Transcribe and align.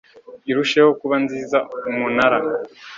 irusheho 0.49 0.89
kuba 1.01 1.15
nziza 1.23 1.57
umunara 1.89 2.37